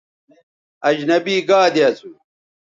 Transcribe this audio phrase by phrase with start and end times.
[0.89, 2.09] اجنبی گادے اسو